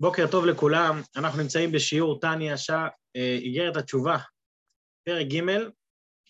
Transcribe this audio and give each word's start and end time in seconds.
בוקר 0.00 0.26
טוב 0.30 0.46
לכולם, 0.46 1.00
אנחנו 1.16 1.42
נמצאים 1.42 1.72
בשיעור 1.72 2.20
טניה 2.20 2.56
שעה, 2.56 2.88
אה, 3.16 3.38
איגרת 3.40 3.76
התשובה, 3.76 4.18
פרק 5.06 5.26
ג', 5.26 5.40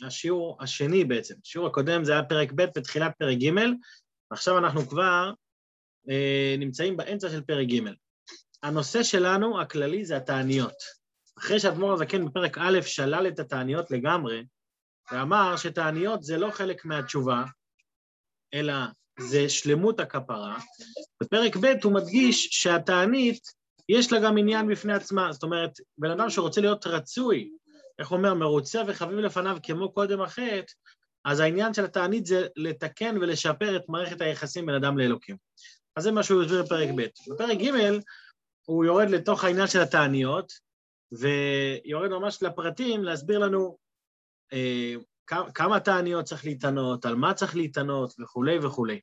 השיעור 0.06 0.58
השני 0.60 1.04
בעצם. 1.04 1.34
השיעור 1.44 1.66
הקודם 1.66 2.04
זה 2.04 2.12
היה 2.12 2.22
פרק 2.22 2.52
ב' 2.52 2.62
בתחילת 2.76 3.12
פרק 3.18 3.38
ג', 3.38 3.50
ועכשיו 4.30 4.58
אנחנו 4.58 4.88
כבר 4.88 5.32
אה, 6.10 6.54
נמצאים 6.58 6.96
באמצע 6.96 7.30
של 7.30 7.40
פרק 7.40 7.66
ג'. 7.68 7.80
הנושא 8.62 9.02
שלנו, 9.02 9.60
הכללי, 9.60 10.04
זה 10.04 10.16
התעניות. 10.16 10.76
אחרי 11.38 11.60
שאדמו"ר 11.60 11.92
הזקן 11.92 12.26
בפרק 12.26 12.58
א' 12.58 12.80
שלל 12.82 13.26
את 13.28 13.38
התעניות 13.38 13.90
לגמרי, 13.90 14.44
ואמר 15.12 15.56
שתעניות 15.56 16.22
זה 16.22 16.36
לא 16.36 16.50
חלק 16.50 16.84
מהתשובה, 16.84 17.44
אלא 18.54 18.74
זה 19.20 19.48
שלמות 19.48 20.00
הכפרה. 20.00 20.58
בפרק 21.22 21.56
ב' 21.56 21.74
הוא 21.84 21.92
מדגיש 21.92 22.48
שהתענית, 22.50 23.40
יש 23.88 24.12
לה 24.12 24.20
גם 24.20 24.38
עניין 24.38 24.68
בפני 24.68 24.92
עצמה. 24.92 25.32
זאת 25.32 25.42
אומרת, 25.42 25.70
בן 25.98 26.10
אדם 26.10 26.30
שרוצה 26.30 26.60
להיות 26.60 26.86
רצוי, 26.86 27.50
איך 27.98 28.12
אומר, 28.12 28.34
מרוצה 28.34 28.82
וחביב 28.86 29.18
לפניו 29.18 29.56
כמו 29.62 29.92
קודם 29.92 30.20
החטא, 30.22 30.72
אז 31.24 31.40
העניין 31.40 31.74
של 31.74 31.84
התענית 31.84 32.26
זה 32.26 32.46
לתקן 32.56 33.18
ולשפר 33.18 33.76
את 33.76 33.88
מערכת 33.88 34.20
היחסים 34.20 34.66
בין 34.66 34.74
אדם 34.74 34.98
לאלוקים. 34.98 35.36
אז 35.96 36.02
זה 36.02 36.12
מה 36.12 36.22
שהוא 36.22 36.42
הסביר 36.42 36.62
בפרק 36.62 36.88
ב'. 36.96 37.06
בפרק 37.32 37.58
ג' 37.58 37.98
הוא 38.66 38.84
יורד 38.84 39.10
לתוך 39.10 39.44
העניין 39.44 39.66
של 39.66 39.80
התעניות, 39.80 40.52
ויורד 41.12 42.10
ממש 42.10 42.42
לפרטים 42.42 43.04
להסביר 43.04 43.38
לנו 43.38 43.78
אה, 44.52 44.94
כמה 45.54 45.80
תעניות 45.80 46.24
צריך 46.24 46.44
להתענות, 46.44 47.04
על 47.04 47.14
מה 47.14 47.34
צריך 47.34 47.56
להתענות 47.56 48.14
וכולי 48.20 48.58
וכולי. 48.58 49.00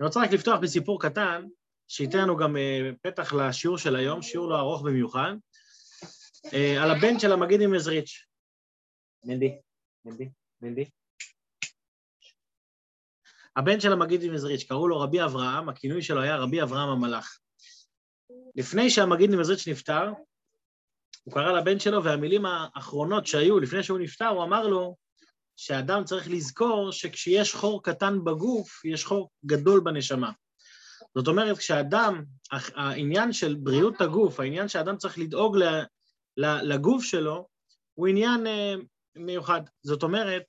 אני 0.00 0.06
רוצה 0.06 0.20
רק 0.20 0.32
לפתוח 0.32 0.58
בסיפור 0.60 1.02
קטן, 1.02 1.44
שייתן 1.88 2.18
לנו 2.18 2.36
גם 2.36 2.56
אה, 2.56 2.90
פתח 3.02 3.32
לשיעור 3.32 3.78
של 3.78 3.96
היום, 3.96 4.22
שיעור 4.22 4.48
לא 4.48 4.58
ארוך 4.58 4.82
במיוחד, 4.82 5.32
אה, 6.52 6.82
על 6.82 6.90
הבן 6.90 7.18
של 7.18 7.32
המגיד 7.32 7.60
עם 7.60 7.74
עזריץ'. 7.74 8.26
מנדי, 9.24 9.58
מנדי, 10.04 10.28
מנדי. 10.60 10.84
הבן 13.56 13.80
של 13.80 13.92
המגיד 13.92 14.22
עם 14.22 14.34
עזריץ', 14.34 14.64
קראו 14.64 14.88
לו 14.88 15.00
רבי 15.00 15.24
אברהם, 15.24 15.68
הכינוי 15.68 16.02
שלו 16.02 16.20
היה 16.20 16.36
רבי 16.36 16.62
אברהם 16.62 16.88
המלאך. 16.88 17.38
לפני 18.56 18.90
שהמגיד 18.90 19.32
עם 19.32 19.40
עזריץ' 19.40 19.68
נפטר, 19.68 20.12
הוא 21.24 21.34
קרא 21.34 21.52
לבן 21.52 21.78
שלו, 21.78 22.04
והמילים 22.04 22.46
האחרונות 22.46 23.26
שהיו 23.26 23.58
לפני 23.60 23.82
שהוא 23.82 23.98
נפטר, 23.98 24.28
הוא 24.28 24.44
אמר 24.44 24.66
לו, 24.66 24.96
שאדם 25.56 26.04
צריך 26.04 26.30
לזכור 26.30 26.92
שכשיש 26.92 27.54
חור 27.54 27.82
קטן 27.82 28.24
בגוף, 28.24 28.84
יש 28.84 29.04
חור 29.04 29.30
גדול 29.46 29.80
בנשמה. 29.80 30.30
זאת 31.14 31.28
אומרת, 31.28 31.58
כשאדם, 31.58 32.24
העניין 32.50 33.32
של 33.32 33.54
בריאות 33.54 34.00
הגוף, 34.00 34.40
העניין 34.40 34.68
שאדם 34.68 34.96
צריך 34.96 35.18
לדאוג 35.18 35.56
לגוף 36.36 37.04
שלו, 37.04 37.48
הוא 37.94 38.06
עניין 38.06 38.46
אה, 38.46 38.74
מיוחד. 39.16 39.60
זאת 39.82 40.02
אומרת, 40.02 40.42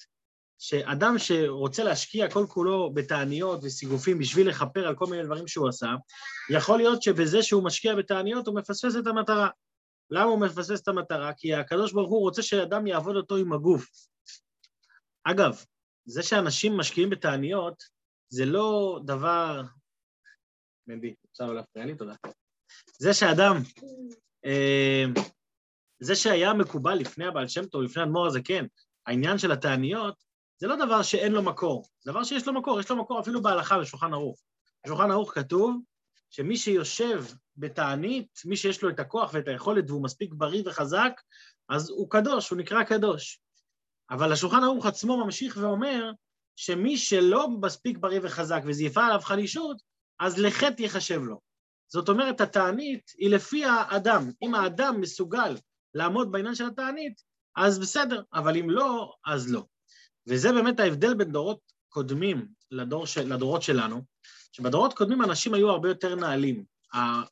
שאדם 0.59 1.15
שרוצה 1.17 1.83
להשקיע 1.83 2.29
כל 2.29 2.45
כולו 2.49 2.93
בתעניות 2.93 3.59
וסיגופים 3.63 4.19
בשביל 4.19 4.49
לכפר 4.49 4.87
על 4.87 4.95
כל 4.95 5.05
מיני 5.05 5.23
דברים 5.23 5.47
שהוא 5.47 5.69
עשה, 5.69 5.87
יכול 6.49 6.77
להיות 6.77 7.01
שבזה 7.01 7.43
שהוא 7.43 7.63
משקיע 7.63 7.95
בתעניות 7.95 8.47
הוא 8.47 8.55
מפספס 8.55 8.95
את 8.95 9.07
המטרה. 9.07 9.49
למה 10.11 10.23
הוא 10.23 10.39
מפספס 10.39 10.81
את 10.81 10.87
המטרה? 10.87 11.31
כי 11.37 11.53
הקדוש 11.53 11.93
ברוך 11.93 12.09
הוא 12.09 12.19
רוצה 12.19 12.41
שאדם 12.41 12.87
יעבוד 12.87 13.15
אותו 13.15 13.35
עם 13.35 13.53
הגוף. 13.53 13.87
אגב, 15.27 15.63
זה 16.05 16.23
שאנשים 16.23 16.77
משקיעים 16.77 17.09
בתעניות, 17.09 17.83
זה 18.29 18.45
לא 18.45 18.99
דבר... 19.05 19.61
מנדי, 20.87 21.15
אפשר 21.31 21.45
לא 21.45 21.55
להפריע 21.55 21.85
לי? 21.85 21.95
תודה. 21.95 22.13
זה 22.99 23.13
שאדם, 23.13 23.55
אה, 24.45 25.05
זה 25.99 26.15
שהיה 26.15 26.53
מקובל 26.53 26.93
לפני 26.93 27.25
הבעל 27.25 27.47
שם 27.47 27.65
טוב, 27.65 27.81
לפני 27.81 28.03
אדמו"ר 28.03 28.27
הזקן, 28.27 28.65
העניין 29.07 29.37
של 29.37 29.51
התעניות, 29.51 30.23
זה 30.57 30.67
לא 30.67 30.85
דבר 30.85 31.01
שאין 31.01 31.31
לו 31.31 31.41
מקור, 31.41 31.85
זה 32.01 32.11
דבר 32.11 32.23
שיש 32.23 32.47
לו 32.47 32.53
מקור, 32.53 32.79
יש 32.79 32.89
לו 32.89 32.95
מקור 32.95 33.19
אפילו 33.19 33.41
בהלכה 33.41 33.79
בשולחן 33.79 34.13
ערוך. 34.13 34.39
בשולחן 34.85 35.11
ערוך 35.11 35.33
כתוב 35.33 35.81
שמי 36.29 36.57
שיושב 36.57 37.23
בתענית, 37.57 38.41
מי 38.45 38.57
שיש 38.57 38.83
לו 38.83 38.89
את 38.89 38.99
הכוח 38.99 39.33
ואת 39.33 39.47
היכולת 39.47 39.89
והוא 39.89 40.03
מספיק 40.03 40.33
בריא 40.33 40.63
וחזק, 40.65 41.21
אז 41.69 41.89
הוא 41.89 42.09
קדוש, 42.09 42.49
הוא 42.49 42.59
נקרא 42.59 42.83
קדוש. 42.83 43.39
אבל 44.09 44.31
השולחן 44.31 44.63
ערוך 44.63 44.85
עצמו 44.85 45.25
ממשיך 45.25 45.57
ואומר 45.61 46.11
שמי 46.55 46.97
שלא 46.97 47.49
מספיק 47.49 47.97
בריא 47.97 48.19
וחזק 48.23 48.61
וזייפה 48.65 49.05
עליו 49.05 49.19
חלישות, 49.21 49.77
אז 50.19 50.39
לחטא 50.39 50.81
ייחשב 50.81 51.21
לו. 51.21 51.39
זאת 51.87 52.09
אומרת, 52.09 52.41
התענית 52.41 53.11
היא 53.17 53.29
לפי 53.29 53.65
האדם. 53.65 54.31
אם 54.41 54.55
האדם 54.55 55.01
מסוגל 55.01 55.57
לעמוד 55.93 56.31
בעניין 56.31 56.55
של 56.55 56.65
התענית, 56.67 57.21
אז 57.55 57.79
בסדר, 57.79 58.21
אבל 58.33 58.57
אם 58.57 58.69
לא, 58.69 59.13
אז 59.25 59.51
לא. 59.51 59.63
וזה 60.27 60.51
באמת 60.51 60.79
ההבדל 60.79 61.13
בין 61.13 61.31
דורות 61.31 61.59
קודמים 61.89 62.47
לדור 62.71 63.07
של, 63.07 63.33
לדורות 63.33 63.61
שלנו, 63.61 64.01
שבדורות 64.51 64.93
קודמים 64.93 65.21
אנשים 65.21 65.53
היו 65.53 65.69
הרבה 65.69 65.89
יותר 65.89 66.15
נעלים. 66.15 66.63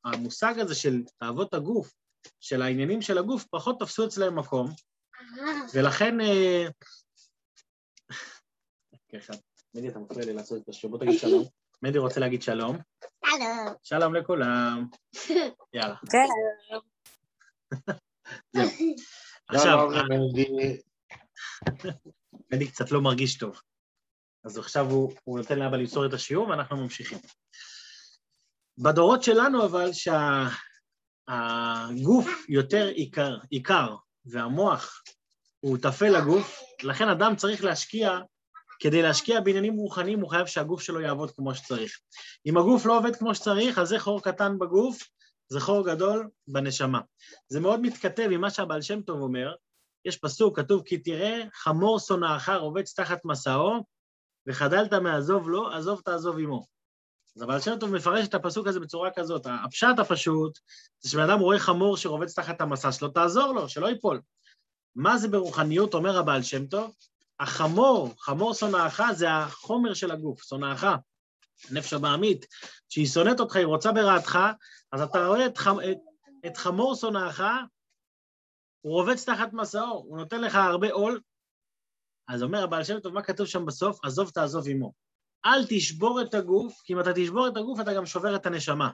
המושג 0.06 0.59
הזה 0.59 0.75
של 0.75 1.01
תאוות 1.19 1.53
הגוף, 1.53 1.94
של 2.39 2.62
העניינים 2.62 3.01
של 3.01 3.17
הגוף, 3.17 3.45
פחות 3.50 3.79
תפסו 3.79 4.06
אצלם 4.06 4.39
מקום, 4.39 4.72
ולכן... 5.73 6.21
אה, 6.21 6.67
מדי, 9.75 9.89
אתה 9.89 9.99
מפריע 9.99 10.25
לי 10.25 10.33
לעשות 10.33 10.63
את 10.63 10.69
השיר, 10.69 10.89
בוא 10.89 10.99
תגיד 10.99 11.19
שלום. 11.19 11.44
מדי 11.81 11.97
רוצה 11.97 12.19
להגיד 12.19 12.41
שלום. 12.41 12.77
שלום. 13.25 13.73
שלום 13.83 14.16
לכולם. 14.16 14.88
יאללה. 15.73 15.95
שלום. 16.11 16.81
זהו. 18.55 18.69
עכשיו, 19.49 19.89
מדי 22.53 22.71
קצת 22.71 22.91
לא 22.91 23.01
מרגיש 23.01 23.38
טוב. 23.38 23.61
אז 24.44 24.57
עכשיו 24.57 24.85
הוא, 24.89 25.13
הוא 25.23 25.39
נותן 25.39 25.59
לאבא 25.59 25.77
למסור 25.77 26.05
את 26.05 26.13
השיעור 26.13 26.47
ואנחנו 26.47 26.77
ממשיכים. 26.77 27.17
בדורות 28.77 29.23
שלנו 29.23 29.65
אבל 29.65 29.89
שהגוף 31.23 32.50
יותר 32.50 32.88
עיקר, 32.88 33.38
עיקר 33.50 33.95
והמוח 34.25 35.03
הוא 35.63 35.78
טפל 35.78 36.18
לגוף, 36.18 36.62
לכן 36.84 37.09
אדם 37.09 37.35
צריך 37.35 37.63
להשקיע, 37.63 38.19
כדי 38.79 39.01
להשקיע 39.01 39.40
בעניינים 39.40 39.75
רוחניים 39.78 40.19
הוא 40.19 40.29
חייב 40.29 40.46
שהגוף 40.46 40.81
שלו 40.81 41.01
יעבוד 41.01 41.31
כמו 41.31 41.56
שצריך. 41.56 42.00
אם 42.46 42.57
הגוף 42.57 42.85
לא 42.85 42.97
עובד 42.97 43.16
כמו 43.16 43.35
שצריך, 43.35 43.79
אז 43.79 43.88
זה 43.88 44.00
חור 44.00 44.22
קטן 44.22 44.59
בגוף, 44.59 45.03
זה 45.50 45.59
חור 45.59 45.85
גדול 45.85 46.29
בנשמה. 46.47 47.00
זה 47.47 47.59
מאוד 47.59 47.79
מתכתב 47.79 48.29
עם 48.31 48.41
מה 48.41 48.50
שהבעל 48.50 48.81
שם 48.81 49.01
טוב 49.01 49.22
אומר, 49.22 49.56
יש 50.06 50.18
פסוק, 50.18 50.59
כתוב, 50.59 50.84
כי 50.85 50.97
תראה 50.97 51.44
חמור 51.53 52.00
שונאך 52.00 52.50
רובץ 52.50 52.94
תחת 52.94 53.25
מסעו, 53.25 53.84
וחדלת 54.47 54.94
מעזוב 54.94 55.50
לו, 55.50 55.72
עזוב 55.72 56.01
תעזוב 56.06 56.40
עמו. 56.40 56.66
אז 57.35 57.41
הבעל 57.41 57.59
שם 57.59 57.80
טוב 57.80 57.95
מפרש 57.95 58.28
את 58.28 58.34
הפסוק 58.34 58.68
הזה 58.68 58.80
בצורה 58.80 59.09
כזאת. 59.16 59.47
הפשט 59.66 60.00
הפשוט, 60.00 60.59
זה 61.00 61.09
שבן 61.09 61.30
אדם 61.30 61.40
רואה 61.40 61.59
חמור 61.59 61.97
שרובץ 61.97 62.40
תחת 62.40 62.62
המסע 62.62 62.91
שלו, 62.91 63.07
תעזור 63.07 63.53
לו, 63.53 63.69
שלא 63.69 63.88
ייפול. 63.88 64.22
מה 64.95 65.17
זה 65.17 65.27
ברוחניות, 65.27 65.93
אומר 65.93 66.17
הבעל 66.17 66.43
שם 66.43 66.67
טוב? 66.67 66.95
החמור, 67.39 68.13
חמור 68.19 68.53
שונאך, 68.53 69.01
זה 69.13 69.31
החומר 69.31 69.93
של 69.93 70.11
הגוף, 70.11 70.43
שונאך, 70.43 70.87
הנפש 71.69 71.93
הבעמית, 71.93 72.45
שהיא 72.89 73.07
שונאת 73.07 73.39
אותך, 73.39 73.55
היא 73.55 73.65
רוצה 73.65 73.91
ברעתך, 73.91 74.39
אז 74.91 75.01
אתה 75.01 75.27
רואה 75.27 75.45
את, 75.45 75.57
חמ... 75.57 75.77
את, 75.91 75.97
את 76.45 76.57
חמור 76.57 76.95
שונאך, 76.95 77.43
הוא 78.81 78.93
רובץ 78.93 79.25
תחת 79.25 79.53
מסעו, 79.53 80.03
הוא 80.07 80.17
נותן 80.17 80.41
לך 80.41 80.55
הרבה 80.55 80.91
עול, 80.91 81.21
אז 82.27 82.43
אומר 82.43 82.63
הבעל 82.63 82.83
שם 82.83 82.99
טוב, 82.99 83.13
מה 83.13 83.21
כתוב 83.21 83.47
שם 83.47 83.65
בסוף? 83.65 84.05
עזוב 84.05 84.29
תעזוב 84.29 84.67
עמו. 84.67 84.93
אל 85.45 85.65
תשבור 85.69 86.21
את 86.21 86.33
הגוף, 86.33 86.81
כי 86.83 86.93
אם 86.93 86.99
אתה 86.99 87.09
תשבור 87.15 87.47
את 87.47 87.57
הגוף 87.57 87.79
אתה 87.79 87.93
גם 87.93 88.05
שובר 88.05 88.35
את 88.35 88.45
הנשמה. 88.45 88.89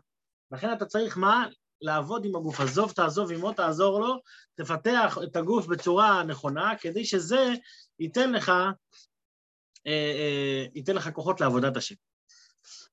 לכן 0.52 0.74
אתה 0.74 0.86
צריך 0.86 1.18
מה? 1.18 1.46
לעבוד 1.82 2.26
עם 2.26 2.36
הגוף. 2.36 2.60
עזוב, 2.60 2.92
תעזוב 2.92 3.32
עמו, 3.32 3.54
תעזור 3.54 4.00
לו, 4.00 4.22
תפתח 4.56 5.18
את 5.24 5.36
הגוף 5.36 5.68
בצורה 5.68 6.24
נכונה, 6.24 6.74
כדי 6.80 7.06
שזה 7.06 7.54
ייתן 8.00 8.32
לך, 8.32 8.50
אה, 8.50 8.72
אה, 9.88 10.66
ייתן 10.76 10.96
לך 10.96 11.10
כוחות 11.14 11.42
לעבודת 11.42 11.78
השם. 11.78 11.96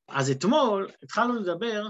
אז 0.08 0.30
אתמול 0.30 0.90
התחלנו 1.02 1.34
לדבר 1.34 1.88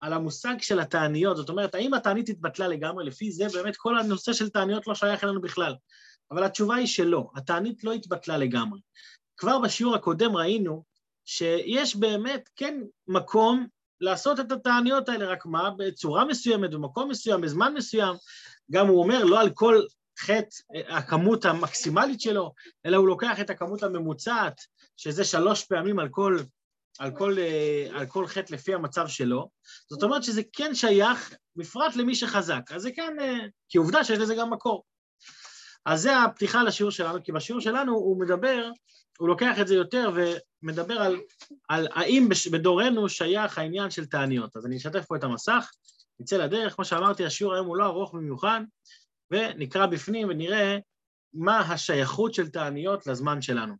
על 0.00 0.12
המושג 0.12 0.54
של 0.60 0.80
התעניות, 0.80 1.36
זאת 1.36 1.48
אומרת, 1.48 1.74
האם 1.74 1.94
התענית 1.94 2.28
התבטלה 2.28 2.68
לגמרי? 2.68 3.04
לפי 3.04 3.32
זה 3.32 3.46
באמת 3.52 3.76
כל 3.76 3.98
הנושא 3.98 4.32
של 4.32 4.48
תעניות 4.48 4.86
לא 4.86 4.94
שייך 4.94 5.24
אלינו 5.24 5.40
בכלל. 5.40 5.74
אבל 6.30 6.44
התשובה 6.44 6.74
היא 6.74 6.86
שלא, 6.86 7.30
התענית 7.36 7.84
לא 7.84 7.92
התבטלה 7.92 8.38
לגמרי. 8.38 8.80
כבר 9.36 9.58
בשיעור 9.58 9.94
הקודם 9.94 10.36
ראינו 10.36 10.84
שיש 11.24 11.96
באמת 11.96 12.48
כן 12.56 12.80
מקום 13.08 13.66
לעשות 14.00 14.40
את 14.40 14.52
התעניות 14.52 15.08
האלה, 15.08 15.26
רק 15.26 15.46
מה? 15.46 15.70
בצורה 15.70 16.24
מסוימת, 16.24 16.70
במקום 16.70 17.10
מסוים, 17.10 17.40
בזמן 17.40 17.74
מסוים. 17.74 18.16
גם 18.70 18.86
הוא 18.86 19.02
אומר, 19.02 19.24
לא 19.24 19.40
על 19.40 19.50
כל 19.50 19.82
חטא 20.18 20.56
הכמות 20.88 21.44
המקסימלית 21.44 22.20
שלו, 22.20 22.52
אלא 22.86 22.96
הוא 22.96 23.08
לוקח 23.08 23.40
את 23.40 23.50
הכמות 23.50 23.82
הממוצעת, 23.82 24.60
שזה 24.96 25.24
שלוש 25.24 25.64
פעמים 25.64 25.98
על 25.98 26.08
כל 26.08 26.38
על 26.98 27.10
כל, 27.10 27.36
על 27.92 28.06
כל 28.06 28.26
חטא 28.26 28.54
לפי 28.54 28.74
המצב 28.74 29.08
שלו, 29.08 29.50
זאת 29.90 30.02
אומרת 30.02 30.22
שזה 30.22 30.42
כן 30.52 30.74
שייך, 30.74 31.34
בפרט 31.56 31.96
למי 31.96 32.14
שחזק. 32.14 32.72
אז 32.72 32.82
זה 32.82 32.90
כן, 32.92 33.16
כי 33.68 33.78
עובדה 33.78 34.04
שיש 34.04 34.18
לזה 34.18 34.34
גם 34.34 34.50
מקור. 34.50 34.84
אז 35.86 36.02
זה 36.02 36.22
הפתיחה 36.22 36.62
לשיעור 36.62 36.90
שלנו, 36.90 37.22
כי 37.24 37.32
בשיעור 37.32 37.60
שלנו 37.60 37.92
הוא 37.92 38.20
מדבר, 38.20 38.70
הוא 39.18 39.28
לוקח 39.28 39.60
את 39.60 39.66
זה 39.66 39.74
יותר 39.74 40.10
ומדבר 40.62 41.02
על, 41.02 41.16
על 41.68 41.88
האם 41.90 42.28
בדורנו 42.52 43.08
שייך 43.08 43.58
העניין 43.58 43.90
של 43.90 44.06
תעניות. 44.06 44.56
אז 44.56 44.66
אני 44.66 44.76
אשתף 44.76 45.04
פה 45.04 45.16
את 45.16 45.24
המסך, 45.24 45.70
נצא 46.20 46.36
לדרך, 46.36 46.74
כמו 46.74 46.84
שאמרתי, 46.84 47.26
השיעור 47.26 47.54
היום 47.54 47.66
הוא 47.66 47.76
לא 47.76 47.86
ארוך 47.86 48.14
במיוחד, 48.14 48.60
ונקרא 49.30 49.86
בפנים 49.86 50.28
ונראה 50.28 50.78
מה 51.34 51.58
השייכות 51.58 52.34
של 52.34 52.48
תעניות 52.48 53.06
לזמן 53.06 53.42
שלנו. 53.42 53.74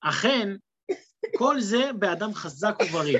אכן, 0.00 0.56
כל 1.36 1.60
זה 1.60 1.90
באדם 1.98 2.34
חזק 2.34 2.74
ובריא, 2.82 3.18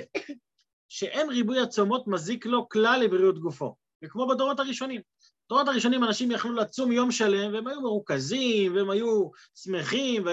שאין 0.89 1.31
ריבוי 1.31 1.61
הצומות 1.61 2.07
מזיק 2.07 2.47
לו 2.47 2.69
כלל 2.69 3.01
לבריאות 3.05 3.39
גופו, 3.39 3.77
וכמו 4.05 4.29
בדורות 4.29 4.61
הראשונים. 4.61 5.01
בדורות 5.47 5.69
הראשונים 5.69 6.05
אנשים 6.05 6.31
יכלו 6.31 6.53
לצום 6.53 6.93
יום 6.93 7.13
שלם, 7.13 7.53
והם 7.53 7.67
היו 7.67 7.81
מרוכזים, 7.81 8.75
והם 8.77 8.91
היו 8.91 9.29
שמחים, 9.55 10.25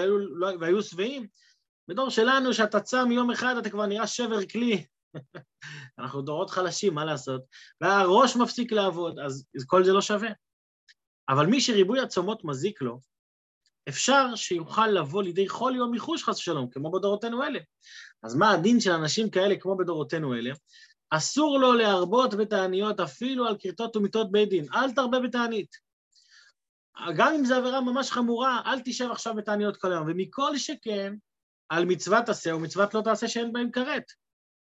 והיו 0.60 0.82
שבעים. 0.82 1.26
בדור 1.88 2.10
שלנו, 2.10 2.54
שאתה 2.54 2.80
צם 2.80 3.12
יום 3.12 3.30
אחד, 3.30 3.56
אתה 3.56 3.70
כבר 3.70 3.86
נראה 3.86 4.06
שבר 4.06 4.46
כלי. 4.46 4.84
אנחנו 5.98 6.22
דורות 6.22 6.50
חלשים, 6.50 6.94
מה 6.94 7.04
לעשות? 7.04 7.42
והראש 7.80 8.36
מפסיק 8.36 8.72
לעבוד, 8.72 9.18
אז 9.18 9.44
כל 9.66 9.84
זה 9.84 9.92
לא 9.92 10.00
שווה. 10.00 10.30
אבל 11.28 11.46
מי 11.46 11.60
שריבוי 11.60 12.00
הצומות 12.00 12.44
מזיק 12.44 12.82
לו, 12.82 13.00
אפשר 13.88 14.34
שיוכל 14.34 14.86
לבוא 14.86 15.22
לידי 15.22 15.48
כל 15.48 15.72
יום 15.76 15.94
ייחוש 15.94 16.24
חס 16.24 16.38
ושלום, 16.38 16.70
כמו 16.70 16.90
בדורותינו 16.90 17.42
אלה. 17.42 17.58
אז 18.22 18.34
מה 18.34 18.50
הדין 18.50 18.80
של 18.80 18.90
אנשים 18.90 19.30
כאלה 19.30 19.56
כמו 19.56 19.76
בדורותינו 19.76 20.34
אלה? 20.34 20.50
אסור 21.10 21.58
לו 21.58 21.72
להרבות 21.72 22.34
בתעניות 22.34 23.00
אפילו 23.00 23.46
על 23.46 23.56
כריתות 23.58 23.96
ומיתות 23.96 24.32
בית 24.32 24.48
דין, 24.48 24.66
אל 24.74 24.92
תרבה 24.92 25.20
בתענית. 25.20 25.76
גם 27.16 27.34
אם 27.34 27.44
זו 27.44 27.54
עבירה 27.54 27.80
ממש 27.80 28.10
חמורה, 28.10 28.60
אל 28.66 28.80
תשב 28.84 29.08
עכשיו 29.10 29.34
בתעניות 29.34 29.76
כל 29.76 29.92
היום, 29.92 30.06
ומכל 30.08 30.58
שכן, 30.58 31.14
על 31.68 31.84
מצוות 31.84 32.28
עשה 32.28 32.54
ומצוות 32.54 32.94
לא 32.94 33.00
תעשה 33.00 33.28
שאין 33.28 33.52
בהם 33.52 33.70
כרת, 33.70 34.04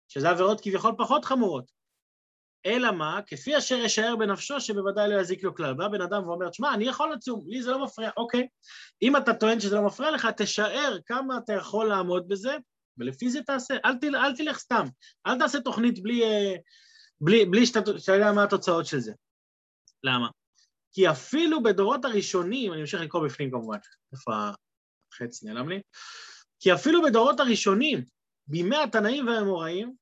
שזה 0.08 0.31
עבירות 0.31 0.60
כביכול 0.60 0.94
פחות 0.98 1.25
חמורות. 1.25 1.76
אלא 2.66 2.90
מה? 2.90 3.20
כפי 3.26 3.58
אשר 3.58 3.75
ישאר 3.75 4.16
בנפשו 4.16 4.60
שבוודאי 4.60 5.10
לא 5.10 5.20
יזיק 5.20 5.43
לו 5.44 5.54
כלל. 5.54 5.75
בא 5.75 5.88
בן 5.88 6.00
אדם 6.00 6.28
ואומר, 6.28 6.48
תשמע, 6.48 6.75
אני 6.75 6.84
יכול 6.84 7.12
לצום, 7.12 7.44
לי 7.46 7.62
זה 7.62 7.70
לא 7.70 7.84
מפריע. 7.84 8.10
אוקיי, 8.16 8.48
אם 9.02 9.16
אתה 9.16 9.34
טוען 9.34 9.60
שזה 9.60 9.75
לא 9.75 9.82
מפריע 9.82 10.10
לך, 10.10 10.28
תשאר 10.37 10.98
כמה 11.06 11.38
אתה 11.38 11.52
יכול 11.52 11.88
לעמוד 11.88 12.28
בזה, 12.28 12.56
ולפי 12.98 13.31
זה 13.31 13.43
תעשה. 13.43 13.75
אל, 13.84 13.94
תל, 14.00 14.16
אל 14.16 14.37
תלך 14.37 14.58
סתם, 14.58 14.87
אל 15.26 15.38
תעשה 15.38 15.60
תוכנית 15.60 16.02
בלי, 16.02 16.22
אה, 16.22 16.54
בלי, 17.20 17.44
בלי 17.44 17.66
שאתה 17.66 18.12
יודע 18.12 18.32
מה 18.32 18.44
התוצאות 18.44 18.87
של 18.87 19.00
זה. 19.00 19.12
למה? 20.04 20.28
כי 20.93 21.10
אפילו 21.10 21.62
בדורות 21.62 22.04
הראשונים, 22.04 22.72
אני 22.72 22.81
אמשיך 22.81 23.00
לקרוא 23.00 23.26
בפנים 23.26 23.50
כמובן, 23.50 23.78
איפה 24.12 24.32
החץ 25.12 25.44
נעלם 25.44 25.69
לי? 25.69 25.81
כי 26.61 26.75
אפילו 26.75 27.03
בדורות 27.03 27.41
הראשונים, 27.41 28.05
בימי 28.47 28.76
התנאים 28.76 29.26
והאמוראים, 29.26 29.94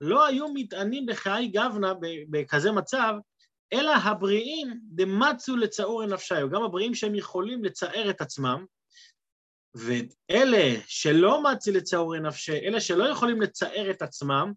לא 0.00 0.26
היו 0.26 0.48
מתענים 0.54 1.06
בחיי 1.06 1.48
גבנה 1.48 1.92
בכזה 2.30 2.72
מצב, 2.72 3.14
אלא 3.72 3.94
הבריאים 3.94 4.80
דמצו 4.82 5.56
לצעור 5.56 6.06
נפשיו, 6.06 6.50
גם 6.50 6.62
הבריאים 6.62 6.94
שהם 6.94 7.14
יכולים 7.14 7.64
לצער 7.64 8.10
את 8.10 8.20
עצמם, 8.20 8.64
ואלה 9.74 10.80
שלא 10.86 11.42
מצי 11.42 11.72
לצעור 11.72 12.18
נפשי, 12.18 12.56
אלה 12.56 12.80
שלא 12.80 13.04
יכולים 13.04 13.40
לצער 13.40 13.90
את 13.90 14.02
עצמם, 14.02 14.52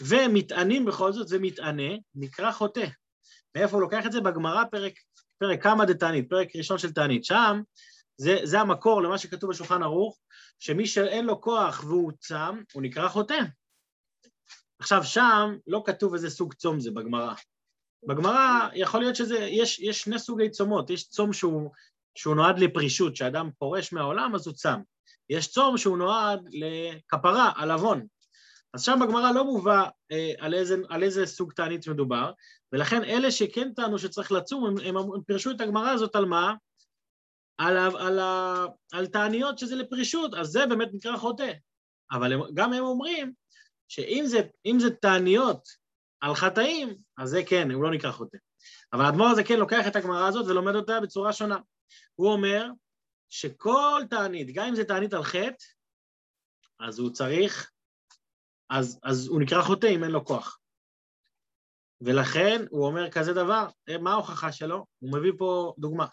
ומתענים 0.00 0.84
בכל 0.84 1.12
זאת, 1.12 1.26
ומתענה, 1.30 1.92
נקרא 2.14 2.52
חוטא. 2.52 2.86
מאיפה 3.56 3.76
הוא 3.76 3.82
לוקח 3.82 4.06
את 4.06 4.12
זה? 4.12 4.20
בגמרא, 4.20 4.64
פרק, 4.64 4.92
פרק 5.38 5.62
כמה 5.62 5.84
דתענית, 5.84 6.30
פרק 6.30 6.56
ראשון 6.56 6.78
של 6.78 6.92
תענית. 6.92 7.24
שם, 7.24 7.62
זה, 8.20 8.36
זה 8.42 8.60
המקור 8.60 9.02
למה 9.02 9.18
שכתוב 9.18 9.50
בשולחן 9.50 9.82
ערוך, 9.82 10.18
שמי 10.58 10.86
שאין 10.86 11.24
לו 11.24 11.40
כוח 11.40 11.84
והוא 11.84 12.12
צם, 12.18 12.62
הוא 12.72 12.82
נקרא 12.82 13.08
חוטא. 13.08 13.38
עכשיו, 14.78 15.04
שם 15.04 15.56
לא 15.66 15.82
כתוב 15.86 16.14
איזה 16.14 16.30
סוג 16.30 16.54
צום 16.54 16.80
זה 16.80 16.90
בגמרא. 16.90 17.34
בגמרא 18.08 18.68
יכול 18.74 19.00
להיות 19.00 19.16
שזה, 19.16 19.38
יש, 19.38 19.78
יש 19.78 20.00
שני 20.00 20.18
סוגי 20.18 20.50
צומות, 20.50 20.90
יש 20.90 21.08
צום 21.08 21.32
שהוא, 21.32 21.70
שהוא 22.14 22.34
נועד 22.34 22.58
לפרישות, 22.58 23.16
שאדם 23.16 23.50
פורש 23.58 23.92
מהעולם 23.92 24.34
אז 24.34 24.46
הוא 24.46 24.54
צם. 24.54 24.80
יש 25.30 25.48
צום 25.48 25.78
שהוא 25.78 25.98
נועד 25.98 26.40
לכפרה, 26.52 27.52
על 27.56 27.70
עוון. 27.70 28.06
אז 28.74 28.82
שם 28.82 28.98
בגמרא 29.02 29.32
לא 29.32 29.44
מובא 29.44 29.88
אה, 30.12 30.32
על, 30.38 30.54
איזה, 30.54 30.76
על 30.88 31.02
איזה 31.02 31.26
סוג 31.26 31.52
תענית 31.52 31.88
מדובר, 31.88 32.32
ולכן 32.72 33.04
אלה 33.04 33.30
שכן 33.30 33.72
טענו 33.72 33.98
שצריך 33.98 34.32
לצום, 34.32 34.66
הם, 34.66 34.78
הם, 34.78 34.96
הם 34.96 35.22
פירשו 35.26 35.50
את 35.50 35.60
הגמרא 35.60 35.90
הזאת 35.90 36.16
על 36.16 36.24
מה? 36.24 36.54
על, 37.60 37.76
על, 37.76 37.96
על, 37.96 38.18
על 38.92 39.06
תעניות 39.06 39.58
שזה 39.58 39.76
לפרישות, 39.76 40.34
אז 40.34 40.46
זה 40.46 40.66
באמת 40.66 40.88
נקרא 40.92 41.16
חוטא. 41.16 41.52
אבל 42.12 42.32
הם, 42.32 42.40
גם 42.54 42.72
הם 42.72 42.84
אומרים 42.84 43.32
שאם 43.88 44.24
זה, 44.26 44.40
זה 44.78 44.90
תעניות 44.90 45.68
על 46.20 46.34
חטאים, 46.34 46.96
אז 47.18 47.30
זה 47.30 47.42
כן, 47.46 47.70
הוא 47.70 47.82
לא 47.82 47.90
נקרא 47.90 48.12
חוטא. 48.12 48.36
אבל 48.92 49.04
האדמו"ר 49.04 49.28
הזה 49.28 49.44
כן 49.44 49.58
לוקח 49.58 49.86
את 49.86 49.96
הגמרא 49.96 50.28
הזאת 50.28 50.46
ולומד 50.46 50.74
אותה 50.74 51.00
בצורה 51.00 51.32
שונה. 51.32 51.58
הוא 52.14 52.32
אומר 52.32 52.66
שכל 53.30 54.02
תענית, 54.10 54.48
גם 54.54 54.66
אם 54.66 54.74
זה 54.74 54.84
תענית 54.84 55.14
על 55.14 55.22
חטא, 55.22 55.64
אז 56.80 56.98
הוא 56.98 57.10
צריך, 57.10 57.70
אז, 58.70 59.00
אז 59.02 59.26
הוא 59.26 59.40
נקרא 59.40 59.62
חוטא 59.62 59.86
אם 59.86 60.04
אין 60.04 60.12
לו 60.12 60.24
כוח. 60.24 60.58
ולכן 62.00 62.64
הוא 62.70 62.86
אומר 62.86 63.10
כזה 63.10 63.32
דבר, 63.32 63.66
אה, 63.88 63.98
מה 63.98 64.12
ההוכחה 64.12 64.52
שלו? 64.52 64.86
הוא 64.98 65.12
מביא 65.12 65.32
פה 65.38 65.74
דוגמה. 65.78 66.06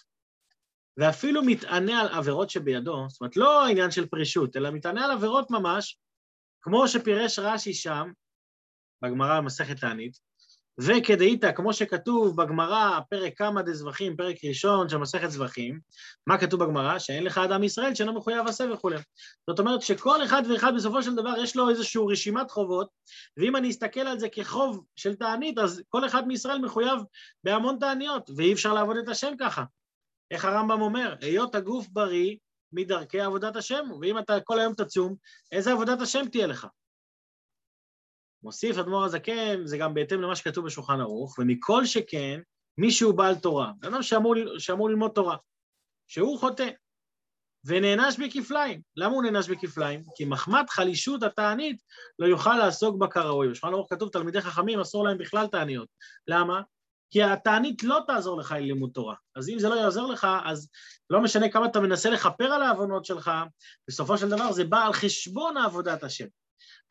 ואפילו 0.98 1.44
מתענה 1.44 2.02
על 2.02 2.08
עבירות 2.08 2.50
שבידו, 2.50 3.06
זאת 3.10 3.22
אומרת, 3.22 3.38
לא 3.38 3.66
העניין 3.66 3.92
של 3.92 4.06
פרישות, 4.06 4.58
אלא 4.58 4.72
מתענה 4.72 5.06
על 5.06 5.12
עבירות 5.12 5.52
ממש, 5.52 5.98
כמו 6.62 6.88
שפירש 6.88 7.40
רש"י 7.40 7.74
שם, 7.74 8.12
בגמרא 9.02 9.40
במסכת 9.40 9.80
תענית, 9.80 10.18
וכדאיתא, 10.80 11.52
כמו 11.52 11.74
שכתוב 11.74 12.42
בגמרא, 12.42 13.00
פרק 13.10 13.38
כמה 13.38 13.62
דזבחים, 13.62 14.18
פרק 14.18 14.36
ראשון 14.44 14.90
של 14.90 14.98
מסכת 14.98 15.30
זבחים, 15.30 15.80
מה 16.28 16.38
כתוב 16.38 16.64
בגמרא? 16.64 17.00
שאין 17.00 17.24
לך 17.24 17.38
אדם 17.38 17.64
ישראל 17.64 17.96
שאינו 17.96 18.14
מחויב 18.14 18.48
עשה 18.48 18.66
וכולי. 18.74 18.98
זאת 19.50 19.60
אומרת 19.60 19.82
שכל 19.82 20.24
אחד 20.24 20.44
ואחד 20.50 20.72
בסופו 20.76 21.04
של 21.04 21.16
דבר 21.16 21.34
יש 21.38 21.56
לו 21.56 21.70
איזושהי 21.70 22.02
רשימת 22.10 22.52
חובות, 22.52 22.90
ואם 23.38 23.56
אני 23.56 23.70
אסתכל 23.70 24.00
על 24.00 24.20
זה 24.20 24.30
כחוב 24.30 24.86
של 24.96 25.16
תענית, 25.16 25.58
אז 25.58 25.84
כל 25.90 26.06
אחד 26.06 26.28
מישראל 26.28 26.60
מחויב 26.60 27.00
בהמון 27.44 27.78
תעניות, 27.80 28.30
ואי 28.38 28.54
אפשר 28.54 28.74
לעבוד 28.74 28.98
את 28.98 29.10
השם 29.10 29.34
ככה. 29.40 29.64
איך 30.32 30.46
הרמב"ם 30.46 30.82
אומר? 30.82 31.16
היות 31.22 31.56
הגוף 31.56 31.88
בריא, 31.88 32.36
מדרכי 32.72 33.22
עבודת 33.22 33.56
השם, 33.56 33.86
ואם 34.02 34.20
אתה 34.20 34.40
כל 34.40 34.60
היום 34.60 34.74
תצום, 34.74 35.16
איזה 35.52 35.72
עבודת 35.72 36.02
השם 36.02 36.30
תהיה 36.32 36.48
לך? 36.48 36.68
מוסיף 38.44 38.78
אדמו"ר 38.78 39.04
הזקן, 39.04 39.66
זה 39.66 39.78
גם 39.78 39.94
בהתאם 39.94 40.22
למה 40.22 40.36
שכתוב 40.36 40.66
בשולחן 40.66 41.00
ערוך, 41.00 41.40
ומכל 41.40 41.86
שכן, 41.86 42.40
מי 42.78 42.92
שהוא 42.92 43.14
בעל 43.14 43.36
תורה, 43.36 43.72
אדם 43.84 44.04
שאמור, 44.04 44.36
שאמור 44.58 44.90
ללמוד 44.90 45.12
תורה, 45.12 45.38
שהוא 46.08 46.40
חוטא, 46.40 46.70
ונענש 47.66 48.20
בכפליים. 48.20 48.82
למה 48.96 49.14
הוא 49.14 49.24
נענש 49.24 49.50
בכפליים? 49.50 50.04
כי 50.16 50.26
מחמת 50.26 50.70
חלישות 50.70 51.24
התענית 51.24 51.82
לא 52.20 52.26
יוכל 52.26 52.56
לעסוק 52.56 52.98
בה 52.98 53.08
כראוי. 53.08 53.50
בשולחן 53.50 53.74
ערוך 53.74 53.94
כתוב, 53.94 54.10
תלמידי 54.10 54.42
חכמים 54.42 54.80
אסור 54.80 55.04
להם 55.04 55.18
בכלל 55.18 55.48
תעניות. 55.48 55.90
למה? 56.28 56.62
כי 57.10 57.24
התענית 57.24 57.84
לא 57.84 58.00
תעזור 58.08 58.40
לך 58.40 58.52
ללימוד 58.52 58.90
תורה. 58.94 59.16
אז 59.36 59.50
אם 59.50 59.60
זה 59.60 59.70
לא 59.70 59.76
יעזור 59.76 60.12
לך, 60.12 60.28
אז 60.46 60.70
לא 61.10 61.22
משנה 61.22 61.50
כמה 61.50 61.66
אתה 61.66 61.80
מנסה 61.80 62.10
לכפר 62.10 62.46
על 62.46 62.62
העוונות 62.62 63.06
שלך, 63.06 63.32
בסופו 63.88 64.18
של 64.18 64.30
דבר 64.30 64.52
זה 64.52 64.64
בא 64.64 64.86
על 64.86 64.94
חשבון 64.94 65.58
עבודת 65.58 66.04
השם. 66.04 66.26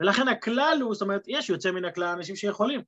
ולכן 0.01 0.29
הכלל 0.29 0.79
הוא, 0.83 0.95
זאת 0.95 1.03
אומרת, 1.03 1.23
יש 1.27 1.49
יוצא 1.49 1.71
מן 1.71 1.85
הכלל 1.85 2.09
אנשים 2.09 2.37
שיכולים. 2.37 2.83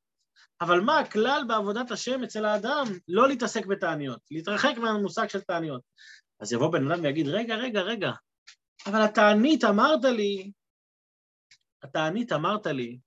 אבל 0.60 0.80
מה 0.80 0.98
הכלל 0.98 1.42
בעבודת 1.48 1.90
השם 1.90 2.24
אצל 2.24 2.44
האדם? 2.44 2.84
לא 3.08 3.28
להתעסק 3.28 3.66
בתעניות, 3.66 4.20
להתרחק 4.30 4.78
מהמושג 4.78 5.28
של 5.28 5.40
תעניות. 5.40 5.82
אז 6.40 6.52
יבוא 6.52 6.72
בן 6.72 6.90
אדם 6.90 7.02
ויגיד, 7.02 7.28
רגע, 7.28 7.56
רגע, 7.56 7.80
רגע, 7.80 8.12
אבל 8.86 9.02
התענית 9.02 9.64
אמרת 9.64 10.04
לי, 10.04 10.52
התענית 11.82 12.32
אמרת 12.32 12.66
לי, 12.66 12.98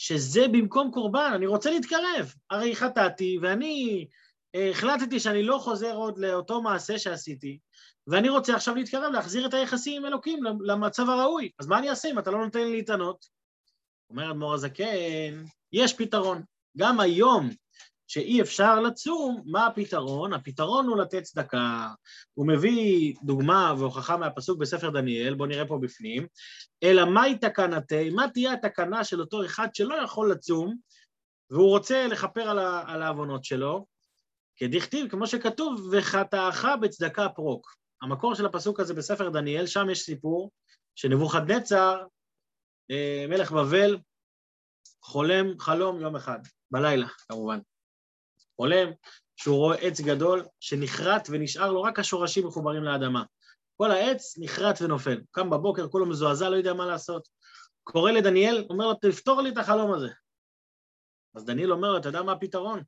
שזה 0.00 0.48
במקום 0.52 0.90
קורבן, 0.90 1.30
אני 1.34 1.46
רוצה 1.46 1.70
להתקרב. 1.70 2.34
הרי 2.50 2.76
חטאתי, 2.76 3.38
ואני 3.42 4.06
אה, 4.54 4.70
החלטתי 4.70 5.20
שאני 5.20 5.42
לא 5.42 5.58
חוזר 5.58 5.94
עוד 5.94 6.18
לאותו 6.18 6.62
מעשה 6.62 6.98
שעשיתי, 6.98 7.58
ואני 8.06 8.28
רוצה 8.28 8.54
עכשיו 8.54 8.74
להתקרב, 8.74 9.12
להחזיר 9.12 9.46
את 9.46 9.54
היחסים 9.54 10.02
עם 10.02 10.06
אלוקים 10.06 10.44
למצב 10.60 11.08
הראוי. 11.08 11.50
אז 11.58 11.66
מה 11.66 11.78
אני 11.78 11.90
אעשה 11.90 12.10
אם 12.10 12.18
אתה 12.18 12.30
לא 12.30 12.44
נותן 12.44 12.58
לי 12.58 12.70
להתענות? 12.70 13.26
אומר 14.10 14.30
אדמו"ר 14.30 14.54
הזקן, 14.54 15.44
יש 15.72 15.92
פתרון. 15.92 16.42
גם 16.76 17.00
היום, 17.00 17.50
שאי 18.10 18.42
אפשר 18.42 18.80
לצום, 18.80 19.42
מה 19.46 19.66
הפתרון? 19.66 20.32
הפתרון 20.32 20.86
הוא 20.86 20.96
לתת 20.96 21.22
צדקה. 21.22 21.88
הוא 22.34 22.46
מביא 22.46 23.14
דוגמה 23.22 23.74
והוכחה 23.78 24.16
מהפסוק 24.16 24.58
בספר 24.58 24.90
דניאל, 24.90 25.34
בואו 25.34 25.48
נראה 25.48 25.66
פה 25.66 25.78
בפנים, 25.82 26.26
אלא 26.82 27.04
מהי 27.04 27.38
תקנתי, 27.38 28.10
מה 28.10 28.28
תהיה 28.28 28.52
התקנה 28.52 29.04
של 29.04 29.20
אותו 29.20 29.44
אחד 29.44 29.68
שלא 29.74 29.94
יכול 29.94 30.30
לצום, 30.32 30.76
והוא 31.50 31.68
רוצה 31.68 32.06
לכפר 32.06 32.50
על 32.86 33.02
העוונות 33.02 33.44
שלו, 33.44 33.86
כדכתיב, 34.56 35.10
כמו 35.10 35.26
שכתוב, 35.26 35.88
וחטאך 35.92 36.66
בצדקה 36.80 37.28
פרוק. 37.28 37.76
המקור 38.02 38.34
של 38.34 38.46
הפסוק 38.46 38.80
הזה 38.80 38.94
בספר 38.94 39.28
דניאל, 39.28 39.66
שם 39.66 39.90
יש 39.90 40.02
סיפור 40.02 40.50
שנבוכדנצר, 40.94 42.04
אה, 42.90 43.26
מלך 43.28 43.52
בבל, 43.52 43.98
חולם 45.02 45.58
חלום 45.58 46.00
יום 46.00 46.16
אחד, 46.16 46.38
בלילה 46.70 47.06
כמובן. 47.28 47.58
חולם 48.60 48.90
שהוא 49.36 49.56
רואה 49.56 49.76
עץ 49.76 50.00
גדול 50.00 50.44
שנכרת 50.60 51.28
ונשאר 51.30 51.72
לו 51.72 51.82
רק 51.82 51.98
השורשים 51.98 52.46
מחוברים 52.46 52.84
לאדמה. 52.84 53.22
כל 53.76 53.90
העץ 53.90 54.38
נכרת 54.38 54.82
ונופל. 54.82 55.20
קם 55.30 55.50
בבוקר, 55.50 55.88
כולו 55.88 56.06
מזועזע, 56.06 56.48
לא 56.48 56.56
יודע 56.56 56.74
מה 56.74 56.86
לעשות. 56.86 57.28
קורא 57.84 58.10
לדניאל, 58.10 58.66
אומר 58.70 58.86
לו, 58.86 58.94
תפתור 58.94 59.40
לי 59.40 59.50
את 59.50 59.58
החלום 59.58 59.92
הזה. 59.92 60.08
אז 61.34 61.44
דניאל 61.44 61.72
אומר 61.72 61.92
לו, 61.92 61.98
אתה 61.98 62.08
יודע 62.08 62.22
מה 62.22 62.32
הפתרון? 62.32 62.82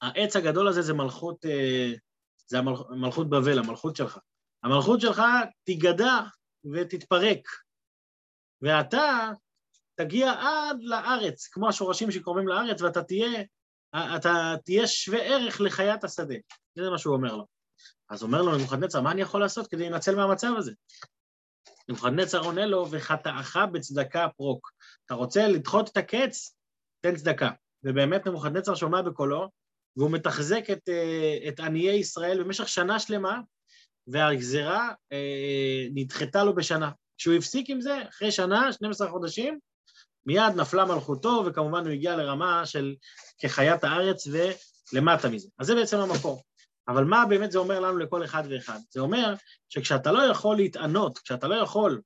העץ 0.00 0.36
הגדול 0.36 0.68
הזה 0.68 0.82
זה 0.82 0.94
מלכות, 0.94 1.44
אה, 1.44 1.92
זה 2.46 2.58
המלכות 2.58 3.30
בבל, 3.30 3.58
המלכות 3.58 3.96
שלך. 3.96 4.18
המלכות 4.62 5.00
שלך 5.00 5.22
תיגדע 5.64 6.20
ותתפרק, 6.72 7.48
ואתה 8.62 9.30
תגיע 9.94 10.32
עד 10.32 10.76
לארץ, 10.82 11.46
כמו 11.46 11.68
השורשים 11.68 12.10
שקרובים 12.10 12.48
לארץ, 12.48 12.82
ואתה 12.82 13.02
תהיה, 13.02 13.44
אתה 13.94 14.54
תהיה 14.64 14.86
שווה 14.86 15.22
ערך 15.22 15.60
לחיית 15.60 16.04
השדה. 16.04 16.34
זה 16.74 16.90
מה 16.90 16.98
שהוא 16.98 17.14
אומר 17.14 17.36
לו. 17.36 17.46
אז 18.10 18.22
אומר 18.22 18.42
לו 18.42 18.56
נבוכדנצר, 18.56 19.00
מה 19.00 19.10
אני 19.10 19.20
יכול 19.20 19.40
לעשות 19.40 19.66
כדי 19.66 19.90
לנצל 19.90 20.16
מהמצב 20.16 20.52
הזה? 20.56 20.72
נבוכדנצר 21.88 22.40
עונה 22.40 22.66
לו, 22.66 22.86
וחטאך 22.90 23.56
בצדקה 23.72 24.28
פרוק. 24.36 24.72
אתה 25.06 25.14
רוצה 25.14 25.48
לדחות 25.48 25.88
את 25.88 25.96
הקץ? 25.96 26.56
תן 27.00 27.16
צדקה. 27.16 27.50
ובאמת 27.84 28.26
נבוכדנצר 28.26 28.74
שומע 28.74 29.02
בקולו, 29.02 29.50
והוא 29.96 30.10
מתחזק 30.10 30.70
את, 30.72 30.88
אה, 30.88 31.48
את 31.48 31.60
עניי 31.60 31.96
ישראל 31.96 32.42
במשך 32.42 32.68
שנה 32.68 32.98
שלמה, 32.98 33.40
והגזרה 34.06 34.92
אה, 35.12 35.86
נדחתה 35.94 36.44
לו 36.44 36.54
בשנה. 36.54 36.90
כשהוא 37.18 37.34
הפסיק 37.34 37.70
עם 37.70 37.80
זה, 37.80 38.08
אחרי 38.08 38.32
שנה, 38.32 38.72
12 38.72 39.10
חודשים, 39.10 39.58
מיד 40.26 40.54
נפלה 40.56 40.84
מלכותו, 40.84 41.44
וכמובן 41.46 41.84
הוא 41.84 41.92
הגיע 41.92 42.16
לרמה 42.16 42.66
של 42.66 42.94
כחיית 43.38 43.84
הארץ 43.84 44.26
ולמטה 44.92 45.28
מזה. 45.28 45.48
אז 45.58 45.66
זה 45.66 45.74
בעצם 45.74 45.98
המקור. 45.98 46.42
אבל 46.88 47.04
מה 47.04 47.26
באמת 47.26 47.52
זה 47.52 47.58
אומר 47.58 47.80
לנו 47.80 47.98
לכל 47.98 48.24
אחד 48.24 48.42
ואחד? 48.50 48.78
זה 48.90 49.00
אומר 49.00 49.34
שכשאתה 49.68 50.12
לא 50.12 50.22
יכול 50.22 50.56
להתענות, 50.56 51.18
כשאתה 51.18 51.48
לא 51.48 51.54
יכול, 51.54 52.00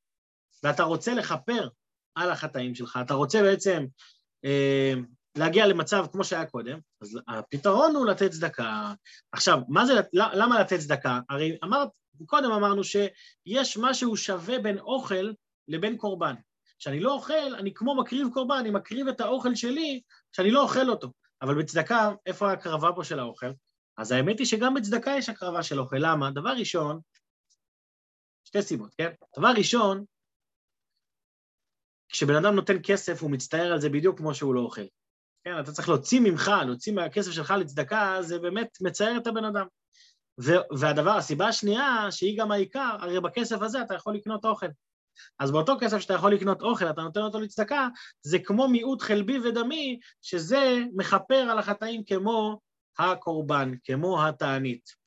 ואתה 0.62 0.82
רוצה 0.82 1.14
לכפר 1.14 1.68
על 2.14 2.30
החטאים 2.30 2.74
שלך, 2.74 2.98
אתה 3.02 3.14
רוצה 3.14 3.42
בעצם 3.42 3.86
אה, 4.44 4.94
להגיע 5.36 5.66
למצב 5.66 6.06
כמו 6.12 6.24
שהיה 6.24 6.46
קודם, 6.46 6.78
אז 7.02 7.18
הפתרון 7.28 7.96
הוא 7.96 8.06
לתת 8.06 8.30
צדקה. 8.30 8.92
עכשיו, 9.32 9.60
מה 9.68 9.86
זה, 9.86 9.92
למה 10.12 10.60
לתת 10.60 10.78
צדקה? 10.78 11.20
הרי 11.30 11.58
אמרת, 11.64 11.88
קודם 12.26 12.52
אמרנו 12.52 12.84
שיש 12.84 13.78
משהו 13.80 14.16
שווה 14.16 14.58
בין 14.58 14.78
אוכל 14.78 15.32
לבין 15.68 15.96
קורבן. 15.96 16.34
כשאני 16.80 17.00
לא 17.00 17.12
אוכל, 17.12 17.54
אני 17.58 17.74
כמו 17.74 17.94
מקריב 17.94 18.28
קורבן, 18.32 18.54
אני 18.54 18.70
מקריב 18.70 19.08
את 19.08 19.20
האוכל 19.20 19.54
שלי 19.54 20.00
כשאני 20.32 20.50
לא 20.50 20.62
אוכל 20.62 20.90
אותו. 20.90 21.12
אבל 21.42 21.62
בצדקה, 21.62 22.10
איפה 22.26 22.50
ההקרבה 22.50 22.88
פה 22.94 23.04
של 23.04 23.18
האוכל? 23.18 23.50
אז 23.96 24.12
האמת 24.12 24.38
היא 24.38 24.46
שגם 24.46 24.74
בצדקה 24.74 25.10
יש 25.10 25.28
הקרבה 25.28 25.62
של 25.62 25.80
אוכל. 25.80 25.96
למה? 25.98 26.30
דבר 26.30 26.50
ראשון, 26.50 27.00
שתי 28.44 28.62
סיבות, 28.62 28.94
כן? 28.94 29.10
דבר 29.38 29.52
ראשון, 29.56 30.04
כשבן 32.08 32.34
אדם 32.34 32.54
נותן 32.54 32.76
כסף, 32.82 33.22
הוא 33.22 33.30
מצטער 33.30 33.72
על 33.72 33.80
זה 33.80 33.88
בדיוק 33.88 34.18
כמו 34.18 34.34
שהוא 34.34 34.54
לא 34.54 34.60
אוכל. 34.60 34.86
כן, 35.44 35.60
אתה 35.60 35.72
צריך 35.72 35.88
להוציא 35.88 36.20
ממך, 36.20 36.50
להוציא 36.66 36.92
מהכסף 36.92 37.30
שלך 37.30 37.54
לצדקה, 37.60 38.16
זה 38.20 38.38
באמת 38.38 38.68
מצער 38.80 39.16
את 39.16 39.26
הבן 39.26 39.44
אדם. 39.44 39.66
והדבר, 40.78 41.10
הסיבה 41.10 41.48
השנייה, 41.48 42.06
שהיא 42.10 42.38
גם 42.38 42.52
העיקר, 42.52 42.96
הרי 43.00 43.20
בכסף 43.20 43.62
הזה 43.62 43.82
אתה 43.82 43.94
יכול 43.94 44.14
לקנות 44.14 44.44
אוכל. 44.44 44.66
אז 45.38 45.50
באותו 45.50 45.76
כסף 45.80 45.98
שאתה 45.98 46.14
יכול 46.14 46.34
לקנות 46.34 46.62
אוכל, 46.62 46.90
אתה 46.90 47.02
נותן 47.02 47.20
אותו 47.20 47.40
לצדקה, 47.40 47.88
זה 48.22 48.38
כמו 48.38 48.68
מיעוט 48.68 49.02
חלבי 49.02 49.38
ודמי, 49.38 49.98
שזה 50.22 50.78
מכפר 50.96 51.34
על 51.50 51.58
החטאים 51.58 52.04
כמו 52.04 52.60
הקורבן, 52.98 53.72
כמו 53.84 54.26
התענית. 54.26 55.00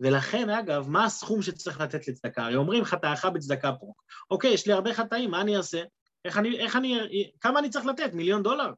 ולכן, 0.00 0.50
אגב, 0.50 0.88
מה 0.88 1.04
הסכום 1.04 1.42
שצריך 1.42 1.80
לתת 1.80 2.08
לצדקה? 2.08 2.44
הרי 2.44 2.56
אומרים 2.56 2.84
חטאך 2.84 3.24
בצדקה 3.24 3.72
פה. 3.72 3.92
אוקיי, 4.30 4.50
יש 4.50 4.66
לי 4.66 4.72
הרבה 4.72 4.94
חטאים, 4.94 5.30
מה 5.30 5.40
אני 5.40 5.56
אעשה? 5.56 5.82
איך 6.24 6.38
אני, 6.38 6.58
איך 6.58 6.76
אני, 6.76 6.98
כמה 7.40 7.58
אני 7.58 7.70
צריך 7.70 7.86
לתת? 7.86 8.12
מיליון 8.12 8.42
דולר? 8.42 8.72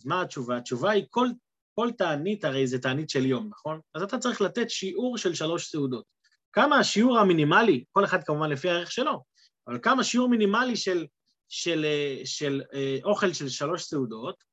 אז 0.00 0.06
מה 0.06 0.22
התשובה? 0.22 0.56
התשובה 0.56 0.90
היא 0.90 1.04
כל, 1.10 1.28
כל 1.74 1.90
תענית 1.98 2.44
הרי 2.44 2.66
זה 2.66 2.78
תענית 2.78 3.10
של 3.10 3.26
יום, 3.26 3.48
נכון? 3.50 3.80
אז 3.94 4.02
אתה 4.02 4.18
צריך 4.18 4.40
לתת 4.40 4.70
שיעור 4.70 5.18
של 5.18 5.34
שלוש 5.34 5.70
סעודות. 5.70 6.04
כמה 6.52 6.78
השיעור 6.78 7.18
המינימלי, 7.18 7.84
כל 7.92 8.04
אחד 8.04 8.24
כמובן 8.24 8.50
לפי 8.50 8.70
הערך 8.70 8.92
שלו, 8.92 9.24
אבל 9.68 9.78
כמה 9.82 10.04
שיעור 10.04 10.28
מינימלי 10.28 10.76
של, 10.76 11.06
של, 11.48 11.86
של, 12.24 12.24
של 12.24 12.62
אה, 12.74 12.98
אוכל 13.04 13.32
של 13.32 13.48
שלוש 13.48 13.84
סעודות, 13.84 14.44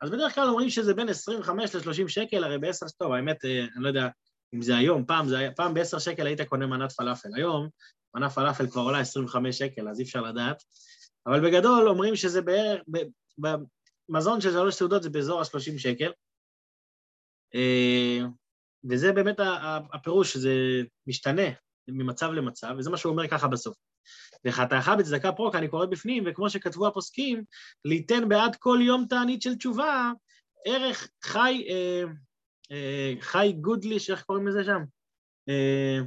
אז 0.00 0.10
בדרך 0.10 0.34
כלל 0.34 0.48
אומרים 0.48 0.70
שזה 0.70 0.94
בין 0.94 1.08
25 1.08 1.74
ל-30 1.74 2.08
שקל, 2.08 2.44
הרי 2.44 2.58
בעשר, 2.58 2.86
טוב, 2.98 3.12
האמת, 3.12 3.44
אה, 3.44 3.64
אני 3.76 3.82
לא 3.82 3.88
יודע 3.88 4.08
אם 4.54 4.62
זה 4.62 4.76
היום, 4.76 5.04
פעם, 5.06 5.28
זה, 5.28 5.48
פעם 5.56 5.74
בעשר 5.74 5.98
שקל 5.98 6.26
היית 6.26 6.40
קונה 6.40 6.66
מנת 6.66 6.92
פלאפל, 6.92 7.28
היום 7.34 7.68
מנת 8.14 8.32
פלאפל 8.32 8.70
כבר 8.70 8.82
עולה 8.82 9.00
25 9.00 9.58
שקל, 9.58 9.88
אז 9.88 10.00
אי 10.00 10.04
אפשר 10.04 10.20
לדעת, 10.20 10.62
אבל 11.26 11.46
בגדול 11.46 11.88
אומרים 11.88 12.16
שזה 12.16 12.42
בערך, 12.42 12.82
מזון 14.08 14.40
של 14.40 14.50
שלוש 14.50 14.74
סעודות 14.74 15.02
זה 15.02 15.10
באזור 15.10 15.40
ה-30 15.40 15.78
שקל, 15.78 16.12
אה, 17.54 18.20
וזה 18.90 19.12
באמת 19.12 19.36
הפירוש, 19.92 20.36
זה 20.36 20.52
משתנה 21.06 21.48
ממצב 21.88 22.30
למצב, 22.30 22.74
וזה 22.78 22.90
מה 22.90 22.96
שהוא 22.96 23.12
אומר 23.12 23.28
ככה 23.28 23.48
בסוף. 23.48 23.76
וחטאך 24.44 24.88
בצדקה 24.98 25.32
פרוק, 25.32 25.54
אני 25.54 25.68
קורא 25.68 25.86
בפנים, 25.86 26.24
וכמו 26.26 26.50
שכתבו 26.50 26.86
הפוסקים, 26.86 27.44
ליתן 27.84 28.28
בעד 28.28 28.56
כל 28.56 28.78
יום 28.82 29.06
תענית 29.08 29.42
של 29.42 29.54
תשובה, 29.54 30.12
ערך 30.66 31.08
חי, 31.24 31.66
אה, 31.68 32.02
אה, 32.72 33.14
חי 33.20 33.52
גודליש, 33.60 34.10
איך 34.10 34.22
קוראים 34.22 34.48
לזה 34.48 34.64
שם? 34.64 34.82
אה, 35.48 35.98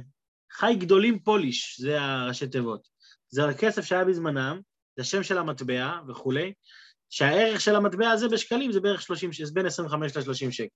חי 0.52 0.76
גדולים 0.78 1.18
פוליש, 1.18 1.80
זה 1.80 2.00
הראשי 2.00 2.46
תיבות. 2.46 2.88
זה 3.28 3.44
הכסף 3.48 3.84
שהיה 3.84 4.04
בזמנם, 4.04 4.60
זה 4.96 5.02
השם 5.02 5.22
של 5.22 5.38
המטבע 5.38 5.98
וכולי, 6.08 6.52
שהערך 7.10 7.60
של 7.60 7.76
המטבע 7.76 8.10
הזה 8.10 8.28
בשקלים 8.28 8.72
זה 8.72 8.80
בערך 8.80 9.02
30, 9.02 9.30
זה 9.32 9.52
בין 9.54 9.66
25 9.66 10.16
ל-30 10.16 10.50
שקל. 10.50 10.66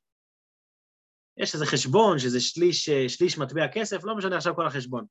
יש 1.37 1.55
איזה 1.55 1.67
חשבון 1.67 2.19
שזה 2.19 2.41
שליש, 2.41 2.91
שליש 2.91 3.39
מטבע 3.39 3.69
כסף, 3.69 4.05
לא 4.05 4.17
משנה 4.17 4.37
עכשיו 4.37 4.55
כל 4.55 4.67
החשבון, 4.67 5.05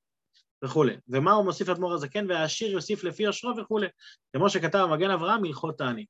וכולי. 0.64 0.96
ומה 1.08 1.32
הוא 1.32 1.46
מוסיף 1.46 1.70
אדמו"ר 1.70 1.94
הזקן, 1.94 2.30
והעשיר 2.30 2.72
יוסיף 2.72 3.04
לפי 3.04 3.24
יושרו 3.24 3.58
וכולי. 3.58 3.88
כמו 4.36 4.50
שכתב 4.50 4.78
המגן 4.78 5.10
אברהם, 5.10 5.46
הלכות 5.46 5.78
תענית. 5.78 6.08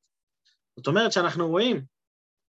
זאת 0.78 0.88
אומרת 0.88 1.12
שאנחנו 1.12 1.48
רואים 1.48 1.82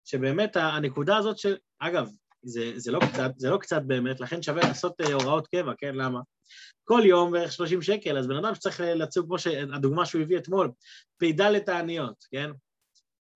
שבאמת 0.06 0.56
הנקודה 0.56 1.18
הזאת 1.18 1.38
של... 1.38 1.56
אגב, 1.80 2.10
זה, 2.42 2.72
זה, 2.76 2.92
לא 2.92 3.00
קצת, 3.00 3.32
זה 3.38 3.50
לא 3.50 3.58
קצת 3.58 3.82
באמת, 3.88 4.20
לכן 4.20 4.42
שווה 4.42 4.62
לעשות 4.68 5.02
אה, 5.02 5.14
הוראות 5.14 5.48
קבע, 5.48 5.74
כן? 5.78 5.96
למה? 5.96 6.20
כל 6.84 7.02
יום 7.06 7.32
בערך 7.32 7.52
30 7.52 7.82
שקל, 7.82 8.18
אז 8.18 8.28
בן 8.28 8.36
אדם 8.36 8.56
שצריך 8.56 8.80
לצוג, 8.80 9.26
כמו 9.26 9.40
שהדוגמה 9.40 10.06
שהוא 10.06 10.22
הביא 10.22 10.38
אתמול, 10.38 10.72
פ"ד 11.18 11.60
תעניות, 11.60 12.26
כן? 12.32 12.52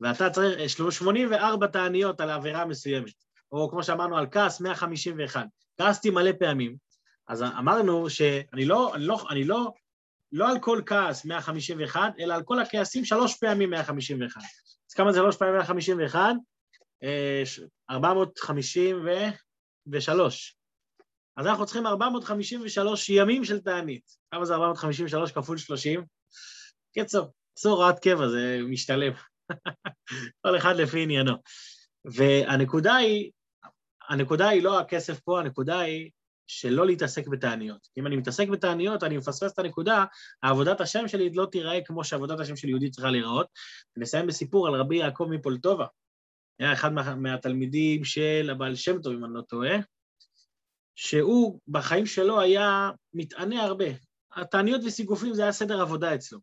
ואתה 0.01 0.29
צריך 0.29 0.69
84 0.69 1.67
תעניות 1.67 2.21
על 2.21 2.29
עבירה 2.29 2.65
מסוימת, 2.65 3.13
או 3.51 3.69
כמו 3.69 3.83
שאמרנו 3.83 4.17
על 4.17 4.27
כעס, 4.31 4.61
151. 4.61 5.45
כעסתי 5.77 6.09
מלא 6.09 6.31
פעמים, 6.39 6.75
אז 7.27 7.43
אמרנו 7.43 8.09
שאני 8.09 8.65
לא, 8.65 8.95
אני 8.95 9.05
לא, 9.05 9.25
אני 9.29 9.43
לא, 9.43 9.73
לא 10.31 10.49
על 10.49 10.59
כל 10.59 10.81
כעס 10.85 11.25
151, 11.25 12.13
אלא 12.19 12.33
על 12.33 12.43
כל 12.43 12.59
הכעסים 12.59 13.05
שלוש 13.05 13.37
פעמים 13.37 13.69
151. 13.69 14.41
אז 14.89 14.93
כמה 14.93 15.11
זה 15.11 15.19
שלוש 15.19 15.37
פעמים 15.37 15.55
151? 15.55 16.35
453. 17.89 20.55
אז 21.37 21.47
אנחנו 21.47 21.65
צריכים 21.65 21.87
453 21.87 23.09
ימים 23.09 23.45
של 23.45 23.59
תענית. 23.59 24.03
כמה 24.31 24.45
זה 24.45 24.53
453 24.53 25.31
כפול 25.31 25.57
30? 25.57 26.03
קיצור, 26.93 27.33
עשו 27.57 27.69
הוראת 27.69 27.99
קבע, 27.99 28.27
זה 28.27 28.59
משתלם. 28.69 29.13
כל 30.41 30.57
אחד 30.57 30.75
לפי 30.75 31.03
עניינו. 31.03 31.33
והנקודה 32.05 32.95
היא, 32.95 33.31
הנקודה 34.09 34.49
היא 34.49 34.63
לא 34.63 34.79
הכסף 34.79 35.19
פה, 35.19 35.39
הנקודה 35.39 35.79
היא 35.79 36.11
שלא 36.47 36.85
להתעסק 36.85 37.27
בתעניות. 37.27 37.87
אם 37.97 38.07
אני 38.07 38.15
מתעסק 38.15 38.47
בתעניות, 38.47 39.03
אני 39.03 39.17
מפספס 39.17 39.53
את 39.53 39.59
הנקודה, 39.59 40.05
העבודת 40.43 40.81
השם 40.81 41.07
שלי 41.07 41.29
לא 41.33 41.47
תיראה 41.51 41.79
כמו 41.85 42.03
שעבודת 42.03 42.39
השם 42.39 42.55
של 42.55 42.69
יהודי 42.69 42.89
צריכה 42.89 43.09
להיראות. 43.09 43.47
ונסיים 43.97 44.27
בסיפור 44.27 44.67
על 44.67 44.75
רבי 44.75 44.97
יעקב 44.97 45.27
מפולטובה, 45.29 45.85
היה 46.59 46.73
אחד 46.73 46.93
מה, 46.93 47.15
מהתלמידים 47.15 48.03
של 48.03 48.49
הבעל 48.51 48.75
שם 48.75 49.01
טוב, 49.01 49.13
אם 49.13 49.25
אני 49.25 49.33
לא 49.33 49.41
טועה, 49.41 49.77
שהוא 50.95 51.59
בחיים 51.67 52.05
שלו 52.05 52.41
היה 52.41 52.91
מתענה 53.13 53.63
הרבה. 53.63 53.85
התעניות 54.35 54.81
וסיגופים 54.85 55.33
זה 55.33 55.41
היה 55.43 55.51
סדר 55.51 55.81
עבודה 55.81 56.15
אצלו. 56.15 56.39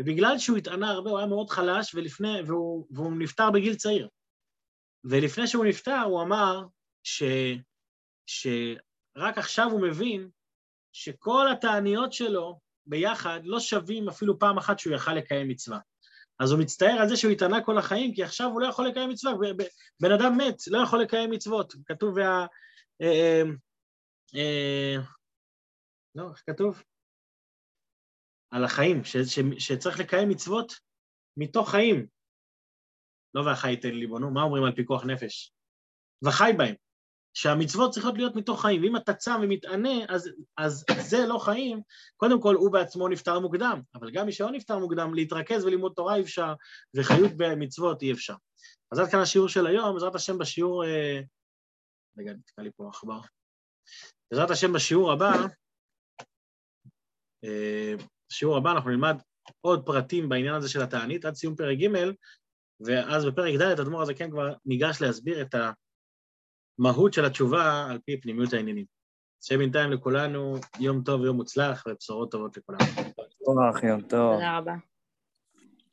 ובגלל 0.00 0.38
שהוא 0.38 0.56
התענה 0.56 0.90
הרבה, 0.90 1.10
הוא 1.10 1.18
היה 1.18 1.26
מאוד 1.26 1.50
חלש, 1.50 1.94
ולפני, 1.94 2.42
והוא, 2.46 2.86
והוא 2.90 3.12
נפטר 3.18 3.50
בגיל 3.50 3.74
צעיר. 3.74 4.08
ולפני 5.04 5.46
שהוא 5.46 5.64
נפטר, 5.64 6.02
הוא 6.02 6.22
אמר 6.22 6.64
ש, 7.06 7.22
שרק 8.26 9.38
עכשיו 9.38 9.66
הוא 9.70 9.82
מבין 9.88 10.30
שכל 10.92 11.46
התעניות 11.52 12.12
שלו 12.12 12.60
ביחד 12.86 13.40
לא 13.44 13.60
שווים 13.60 14.08
אפילו 14.08 14.38
פעם 14.38 14.58
אחת 14.58 14.78
שהוא 14.78 14.94
יכל 14.94 15.12
לקיים 15.12 15.48
מצווה. 15.48 15.78
אז 16.40 16.52
הוא 16.52 16.60
מצטער 16.60 16.98
על 17.00 17.08
זה 17.08 17.16
שהוא 17.16 17.32
התענה 17.32 17.64
כל 17.64 17.78
החיים, 17.78 18.14
כי 18.14 18.22
עכשיו 18.22 18.46
הוא 18.46 18.60
לא 18.60 18.66
יכול 18.66 18.88
לקיים 18.88 19.10
מצווה. 19.10 19.32
בן 20.00 20.12
אדם 20.12 20.38
מת, 20.38 20.56
לא 20.66 20.78
יכול 20.78 21.02
לקיים 21.02 21.30
מצוות. 21.30 21.74
כתוב, 21.86 22.16
וה... 22.16 22.46
אה, 23.02 23.42
אה, 24.34 24.96
לא, 26.14 26.30
איך 26.30 26.42
כתוב? 26.46 26.82
על 28.50 28.64
החיים, 28.64 29.04
ש, 29.04 29.16
ש, 29.16 29.38
שצריך 29.58 30.00
לקיים 30.00 30.28
מצוות 30.28 30.72
מתוך 31.36 31.70
חיים. 31.70 32.06
לא 33.34 33.40
והחי 33.40 33.70
ייתן 33.70 33.90
ליבונו, 33.90 34.30
מה 34.30 34.42
אומרים 34.42 34.64
על 34.64 34.72
פיקוח 34.72 35.04
נפש? 35.04 35.52
וחי 36.22 36.50
בהם. 36.58 36.85
שהמצוות 37.36 37.90
צריכות 37.90 38.14
להיות 38.14 38.36
מתוך 38.36 38.62
חיים, 38.62 38.82
ואם 38.82 38.96
אתה 38.96 39.14
צם 39.14 39.40
ומתענה, 39.42 40.04
אז, 40.08 40.30
אז 40.56 40.84
זה 41.00 41.26
לא 41.26 41.38
חיים. 41.38 41.80
קודם 42.16 42.40
כל, 42.40 42.54
הוא 42.54 42.72
בעצמו 42.72 43.08
נפטר 43.08 43.38
מוקדם, 43.38 43.80
אבל 43.94 44.10
גם 44.10 44.26
מי 44.26 44.32
שלא 44.32 44.50
נפטר 44.50 44.78
מוקדם, 44.78 45.14
להתרכז 45.14 45.64
וללמוד 45.64 45.92
תורה 45.96 46.16
אי 46.16 46.22
אפשר, 46.22 46.54
וחיות 46.94 47.30
במצוות 47.36 48.02
אי 48.02 48.12
אפשר. 48.12 48.34
אז 48.92 48.98
עד 48.98 49.10
כאן 49.10 49.20
השיעור 49.20 49.48
של 49.48 49.66
היום, 49.66 49.94
בעזרת 49.94 50.14
השם 50.14 50.38
בשיעור... 50.38 50.84
אה, 50.84 51.20
רגע, 52.18 52.32
נתקע 52.32 52.62
לי 52.62 52.70
פה 52.76 52.88
עכבר. 52.88 53.20
בעזרת 54.30 54.50
השם 54.50 54.72
בשיעור 54.72 55.12
הבא, 55.12 55.32
אה, 57.44 57.94
בשיעור 58.30 58.56
הבא 58.56 58.72
אנחנו 58.72 58.90
נלמד 58.90 59.16
עוד 59.60 59.86
פרטים 59.86 60.28
בעניין 60.28 60.54
הזה 60.54 60.68
של 60.68 60.82
התענית 60.82 61.24
עד 61.24 61.34
סיום 61.34 61.56
פרק 61.56 61.78
ג', 61.78 62.10
ואז 62.80 63.24
בפרק 63.24 63.54
ד' 63.60 63.80
אדמו"ר 63.80 64.02
הזה 64.02 64.14
כן 64.14 64.30
כבר 64.30 64.54
ניגש 64.66 65.02
להסביר 65.02 65.42
את 65.42 65.54
המהות 66.78 67.12
של 67.12 67.24
התשובה 67.24 67.86
על 67.90 67.98
פי 68.04 68.20
פנימיות 68.20 68.52
העניינים. 68.52 68.84
שיהיה 69.40 69.58
בינתיים 69.58 69.92
לכולנו 69.92 70.56
יום 70.80 71.02
טוב 71.02 71.20
ויום 71.20 71.36
מוצלח 71.36 71.84
ובשורות 71.88 72.30
טובות 72.30 72.56
לכולנו. 72.56 72.84
יום 73.82 74.00
טוב. 74.00 74.34
תודה 74.34 74.58
רבה. 74.58 74.74